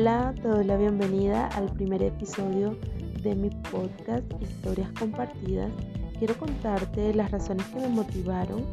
[0.00, 2.74] Hola, te doy la bienvenida al primer episodio
[3.22, 5.70] de mi podcast Historias Compartidas.
[6.18, 8.64] Quiero contarte las razones que me motivaron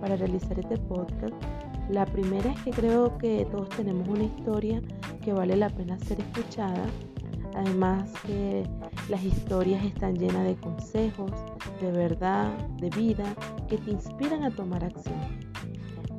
[0.00, 1.34] para realizar este podcast.
[1.90, 4.80] La primera es que creo que todos tenemos una historia
[5.24, 6.86] que vale la pena ser escuchada.
[7.56, 8.62] Además que
[9.08, 11.32] las historias están llenas de consejos,
[11.80, 13.24] de verdad, de vida,
[13.68, 15.18] que te inspiran a tomar acción.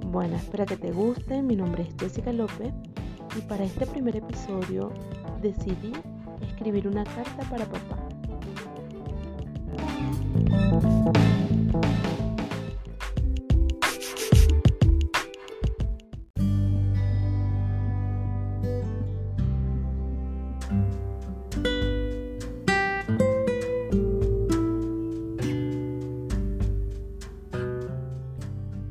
[0.08, 1.42] Bueno, espero que te guste.
[1.42, 2.74] Mi nombre es Jessica López
[3.36, 4.92] y para este primer episodio
[5.42, 5.94] decidí
[6.42, 7.98] escribir una carta para papá.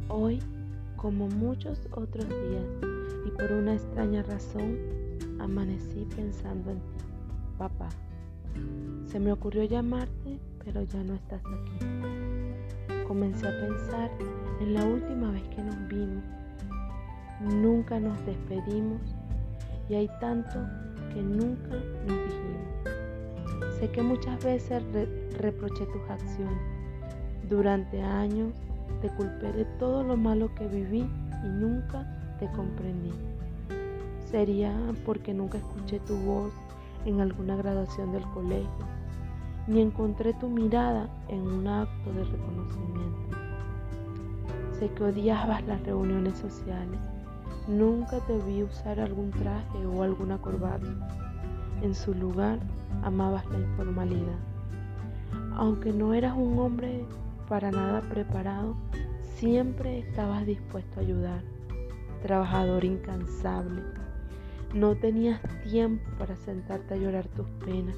[0.08, 0.40] Hoy,
[0.96, 2.95] como muchos otros días,
[3.26, 4.78] y por una extraña razón,
[5.40, 7.04] amanecí pensando en ti,
[7.58, 7.88] papá.
[9.06, 13.04] Se me ocurrió llamarte, pero ya no estás aquí.
[13.08, 14.10] Comencé a pensar
[14.60, 16.24] en la última vez que nos vimos.
[17.40, 19.00] Nunca nos despedimos
[19.88, 20.64] y hay tanto
[21.12, 21.74] que nunca
[22.06, 23.76] nos dijimos.
[23.80, 24.82] Sé que muchas veces
[25.38, 26.62] reproché tus acciones.
[27.48, 28.52] Durante años
[29.02, 31.08] te culpé de todo lo malo que viví
[31.44, 32.06] y nunca
[32.38, 33.12] te comprendí.
[34.30, 34.72] Sería
[35.04, 36.52] porque nunca escuché tu voz
[37.04, 38.86] en alguna graduación del colegio,
[39.66, 43.36] ni encontré tu mirada en un acto de reconocimiento.
[44.78, 46.98] Sé que odiabas las reuniones sociales.
[47.68, 50.86] Nunca te vi usar algún traje o alguna corbata.
[51.82, 52.58] En su lugar,
[53.02, 54.38] amabas la informalidad.
[55.54, 57.04] Aunque no eras un hombre
[57.48, 58.74] para nada preparado,
[59.36, 61.55] siempre estabas dispuesto a ayudar
[62.22, 63.82] trabajador incansable.
[64.74, 67.96] No tenías tiempo para sentarte a llorar tus penas.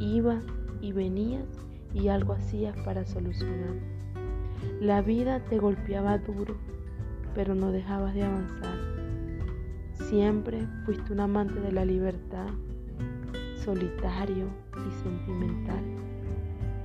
[0.00, 0.44] Ibas
[0.80, 1.46] y venías
[1.94, 3.74] y algo hacías para solucionar.
[4.80, 6.56] La vida te golpeaba duro,
[7.34, 8.78] pero no dejabas de avanzar.
[9.94, 12.48] Siempre fuiste un amante de la libertad,
[13.56, 15.82] solitario y sentimental,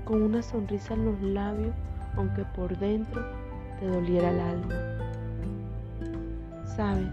[0.06, 1.76] con una sonrisa en los labios,
[2.16, 3.26] aunque por dentro
[3.80, 4.76] te doliera el alma.
[6.76, 7.10] Sabes,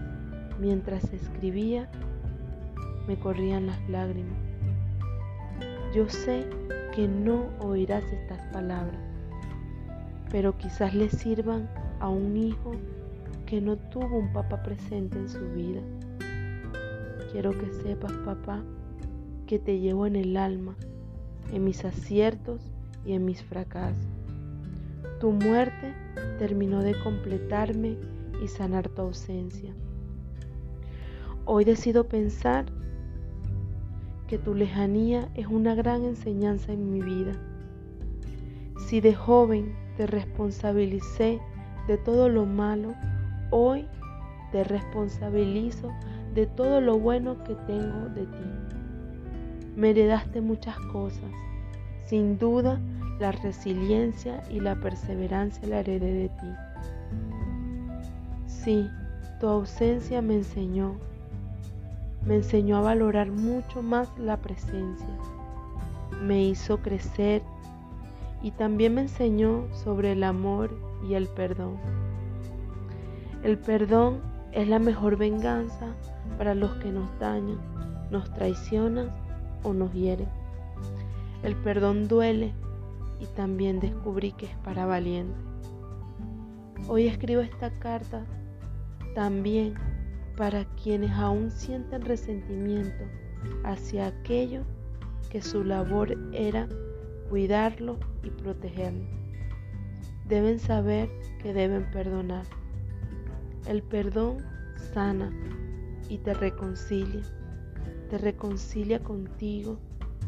[0.59, 1.89] mientras escribía,
[3.07, 4.37] me corrían las lágrimas.
[5.93, 6.47] Yo sé
[6.93, 8.99] que no oirás estas palabras,
[10.29, 11.69] pero quizás le sirvan
[11.99, 12.71] a un hijo
[13.45, 15.81] que no tuvo un papá presente en su vida.
[17.31, 18.61] Quiero que sepas, papá,
[19.47, 20.75] que te llevo en el alma,
[21.51, 22.61] en mis aciertos
[23.05, 24.05] y en mis fracasos.
[25.19, 25.93] Tu muerte
[26.37, 27.97] terminó de completarme
[28.41, 29.73] y sanar tu ausencia.
[31.45, 32.65] Hoy decido pensar
[34.27, 37.33] que tu lejanía es una gran enseñanza en mi vida.
[38.87, 41.39] Si de joven te responsabilicé
[41.87, 42.93] de todo lo malo,
[43.49, 43.87] hoy
[44.51, 45.91] te responsabilizo
[46.33, 48.67] de todo lo bueno que tengo de ti.
[49.75, 51.31] Me heredaste muchas cosas.
[52.05, 52.79] Sin duda,
[53.19, 56.47] la resiliencia y la perseverancia la heredé de ti.
[58.67, 58.91] Sí,
[59.39, 60.95] tu ausencia me enseñó,
[62.25, 65.07] me enseñó a valorar mucho más la presencia,
[66.21, 67.41] me hizo crecer
[68.43, 71.77] y también me enseñó sobre el amor y el perdón.
[73.41, 74.19] El perdón
[74.51, 75.95] es la mejor venganza
[76.37, 77.61] para los que nos dañan,
[78.11, 79.09] nos traicionan
[79.63, 80.27] o nos hieren.
[81.41, 82.51] El perdón duele
[83.21, 85.39] y también descubrí que es para valiente.
[86.89, 88.25] Hoy escribo esta carta
[89.17, 89.73] también
[90.37, 93.03] para quienes aún sienten resentimiento
[93.63, 94.61] hacia aquello
[95.31, 96.67] que su labor era
[97.27, 99.07] cuidarlo y protegerlo.
[100.27, 101.09] Deben saber
[101.41, 102.45] que deben perdonar.
[103.67, 104.37] El perdón
[104.93, 105.33] sana
[106.09, 107.23] y te reconcilia.
[108.11, 109.79] Te reconcilia contigo,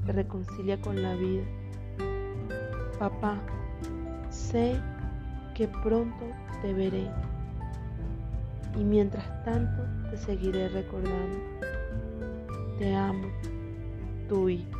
[0.07, 1.43] te reconcilia con la vida.
[2.97, 3.39] Papá,
[4.31, 4.81] sé
[5.53, 6.25] que pronto
[6.63, 7.07] te veré
[8.79, 11.37] y mientras tanto te seguiré recordando.
[12.77, 13.27] Te amo,
[14.29, 14.79] tu hijo.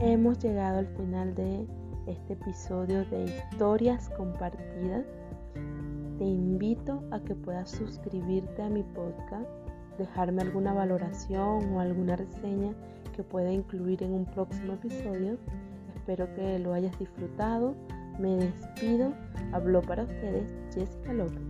[0.00, 1.66] Hemos llegado al final de
[2.08, 5.04] este episodio de historias compartidas.
[6.18, 9.65] Te invito a que puedas suscribirte a mi podcast
[9.98, 12.74] dejarme alguna valoración o alguna reseña
[13.14, 15.38] que pueda incluir en un próximo episodio.
[15.94, 17.74] Espero que lo hayas disfrutado.
[18.18, 19.12] Me despido.
[19.52, 21.42] Habló para ustedes Jessica López.